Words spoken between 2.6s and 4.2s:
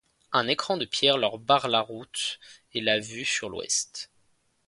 et la vue sur l'Ouest.